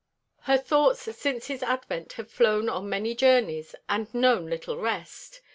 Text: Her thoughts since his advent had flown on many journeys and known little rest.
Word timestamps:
Her 0.45 0.57
thoughts 0.57 1.01
since 1.15 1.45
his 1.45 1.61
advent 1.61 2.13
had 2.13 2.31
flown 2.31 2.69
on 2.69 2.89
many 2.89 3.13
journeys 3.13 3.75
and 3.87 4.11
known 4.15 4.47
little 4.47 4.77
rest. 4.77 5.41